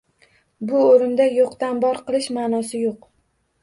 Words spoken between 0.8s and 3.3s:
oʻrinda yoʻqdan bor qilish maʼnosi yoʻq